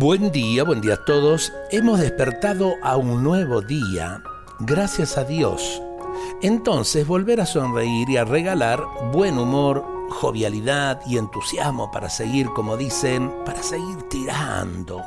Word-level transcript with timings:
Buen 0.00 0.30
día, 0.30 0.62
buen 0.62 0.80
día 0.80 0.94
a 0.94 1.04
todos. 1.04 1.52
Hemos 1.72 1.98
despertado 1.98 2.74
a 2.84 2.96
un 2.96 3.24
nuevo 3.24 3.62
día, 3.62 4.22
gracias 4.60 5.18
a 5.18 5.24
Dios. 5.24 5.82
Entonces 6.40 7.04
volver 7.04 7.40
a 7.40 7.46
sonreír 7.46 8.08
y 8.08 8.16
a 8.16 8.24
regalar 8.24 8.80
buen 9.10 9.36
humor, 9.38 9.84
jovialidad 10.10 11.00
y 11.04 11.18
entusiasmo 11.18 11.90
para 11.90 12.10
seguir, 12.10 12.46
como 12.54 12.76
dicen, 12.76 13.32
para 13.44 13.60
seguir 13.60 14.08
tirando. 14.08 15.02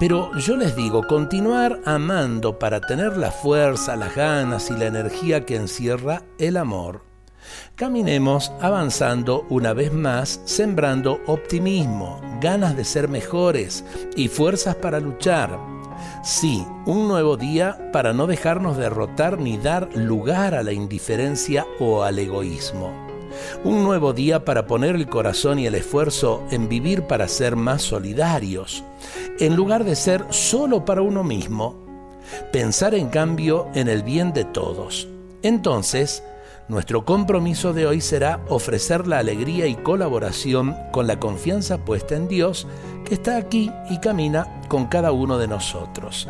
Pero 0.00 0.36
yo 0.36 0.56
les 0.56 0.74
digo, 0.74 1.06
continuar 1.06 1.78
amando 1.84 2.58
para 2.58 2.80
tener 2.80 3.16
la 3.16 3.30
fuerza, 3.30 3.94
las 3.94 4.16
ganas 4.16 4.68
y 4.68 4.72
la 4.72 4.86
energía 4.86 5.46
que 5.46 5.54
encierra 5.54 6.24
el 6.38 6.56
amor. 6.56 7.07
Caminemos 7.74 8.52
avanzando 8.60 9.46
una 9.48 9.72
vez 9.72 9.92
más, 9.92 10.40
sembrando 10.44 11.20
optimismo, 11.26 12.20
ganas 12.40 12.76
de 12.76 12.84
ser 12.84 13.08
mejores 13.08 13.84
y 14.16 14.28
fuerzas 14.28 14.74
para 14.76 15.00
luchar. 15.00 15.58
Sí, 16.22 16.64
un 16.86 17.08
nuevo 17.08 17.36
día 17.36 17.90
para 17.92 18.12
no 18.12 18.26
dejarnos 18.26 18.76
derrotar 18.76 19.38
ni 19.38 19.58
dar 19.58 19.88
lugar 19.94 20.54
a 20.54 20.62
la 20.62 20.72
indiferencia 20.72 21.66
o 21.80 22.02
al 22.02 22.18
egoísmo. 22.18 23.08
Un 23.64 23.84
nuevo 23.84 24.12
día 24.12 24.44
para 24.44 24.66
poner 24.66 24.94
el 24.94 25.08
corazón 25.08 25.58
y 25.58 25.66
el 25.66 25.74
esfuerzo 25.74 26.42
en 26.50 26.68
vivir 26.68 27.02
para 27.02 27.28
ser 27.28 27.56
más 27.56 27.82
solidarios, 27.82 28.84
en 29.38 29.54
lugar 29.54 29.84
de 29.84 29.96
ser 29.96 30.24
solo 30.30 30.84
para 30.84 31.02
uno 31.02 31.24
mismo. 31.24 31.76
Pensar 32.52 32.94
en 32.94 33.08
cambio 33.08 33.68
en 33.74 33.88
el 33.88 34.02
bien 34.02 34.32
de 34.32 34.44
todos. 34.44 35.08
Entonces, 35.42 36.22
nuestro 36.68 37.04
compromiso 37.04 37.72
de 37.72 37.86
hoy 37.86 38.00
será 38.00 38.40
ofrecer 38.48 39.06
la 39.06 39.18
alegría 39.18 39.66
y 39.66 39.74
colaboración 39.74 40.76
con 40.92 41.06
la 41.06 41.18
confianza 41.18 41.78
puesta 41.78 42.14
en 42.14 42.28
Dios 42.28 42.66
que 43.04 43.14
está 43.14 43.38
aquí 43.38 43.72
y 43.88 43.98
camina 43.98 44.60
con 44.68 44.86
cada 44.86 45.12
uno 45.12 45.38
de 45.38 45.48
nosotros. 45.48 46.28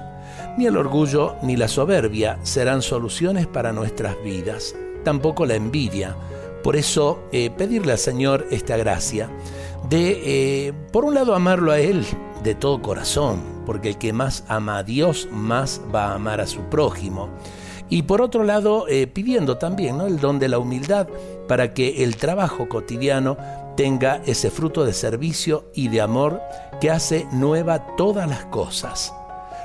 Ni 0.56 0.67
el 0.67 0.77
orgullo 0.77 1.34
ni 1.42 1.56
la 1.56 1.67
soberbia 1.67 2.39
serán 2.42 2.83
soluciones 2.83 3.47
para 3.47 3.72
nuestras 3.72 4.17
vidas, 4.22 4.77
tampoco 5.05 5.45
la 5.45 5.56
envidia. 5.56 6.17
Por 6.62 6.77
eso 6.77 7.20
eh, 7.33 7.50
pedirle 7.50 7.92
al 7.92 7.98
Señor 7.98 8.47
esta 8.50 8.77
gracia 8.77 9.28
de, 9.89 10.23
eh, 10.25 10.73
por 10.92 11.05
un 11.05 11.14
lado, 11.14 11.34
amarlo 11.34 11.73
a 11.73 11.80
Él 11.80 12.05
de 12.45 12.55
todo 12.55 12.80
corazón, 12.80 13.42
porque 13.67 13.91
el 13.91 13.98
que 13.98 14.12
más 14.12 14.45
ama 14.48 14.78
a 14.78 14.83
Dios, 14.84 15.28
más 15.33 15.80
va 15.92 16.06
a 16.06 16.14
amar 16.14 16.41
a 16.41 16.47
su 16.47 16.61
prójimo 16.62 17.28
y 17.91 18.03
por 18.03 18.20
otro 18.20 18.44
lado, 18.44 18.86
eh, 18.89 19.06
pidiendo 19.06 19.58
también 19.58 20.00
el 20.00 20.20
don 20.20 20.39
de 20.39 20.48
la 20.48 20.58
humildad 20.58 21.08
para 21.47 21.72
que 21.72 22.05
el 22.05 22.17
trabajo 22.17 22.69
cotidiano 22.69 23.36
tenga 23.77 24.22
ese 24.27 24.50
fruto 24.50 24.84
de 24.84 24.92
servicio 24.92 25.70
y 25.75 25.89
de 25.89 26.00
amor 26.00 26.41
que 26.80 26.91
hace 26.91 27.27
nueva 27.33 27.97
todas 27.97 28.28
las 28.28 28.45
cosas. 28.47 29.14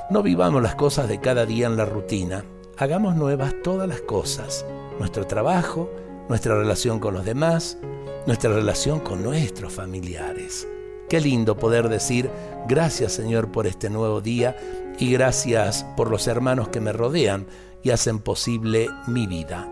No 0.09 0.23
vivamos 0.23 0.61
las 0.61 0.75
cosas 0.75 1.09
de 1.09 1.19
cada 1.19 1.45
día 1.45 1.67
en 1.67 1.77
la 1.77 1.85
rutina, 1.85 2.45
hagamos 2.77 3.15
nuevas 3.15 3.53
todas 3.63 3.87
las 3.87 4.01
cosas, 4.01 4.65
nuestro 4.99 5.25
trabajo, 5.25 5.89
nuestra 6.29 6.55
relación 6.55 6.99
con 6.99 7.13
los 7.13 7.25
demás, 7.25 7.77
nuestra 8.25 8.53
relación 8.53 8.99
con 8.99 9.23
nuestros 9.23 9.73
familiares. 9.73 10.67
Qué 11.09 11.19
lindo 11.19 11.57
poder 11.57 11.89
decir 11.89 12.29
gracias 12.67 13.11
Señor 13.13 13.51
por 13.51 13.67
este 13.67 13.89
nuevo 13.89 14.21
día 14.21 14.55
y 14.99 15.11
gracias 15.11 15.85
por 15.97 16.09
los 16.09 16.27
hermanos 16.27 16.69
que 16.69 16.79
me 16.79 16.93
rodean 16.93 17.45
y 17.83 17.91
hacen 17.91 18.19
posible 18.19 18.89
mi 19.07 19.27
vida. 19.27 19.69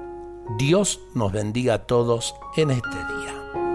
Dios 0.57 0.99
nos 1.15 1.31
bendiga 1.31 1.75
a 1.75 1.85
todos 1.85 2.35
en 2.57 2.71
este 2.71 2.89
día. 2.89 3.70